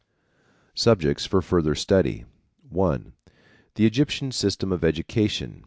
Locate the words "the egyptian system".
3.75-4.71